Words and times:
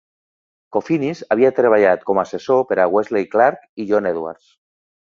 Kofinis 0.77 1.21
havia 1.35 1.51
treballat 1.59 2.07
com 2.09 2.23
a 2.23 2.25
assessor 2.25 2.65
per 2.73 2.81
a 2.87 2.91
Wesley 2.97 3.31
Clark 3.37 3.71
i 3.85 3.89
John 3.93 4.15
Edwards. 4.17 4.53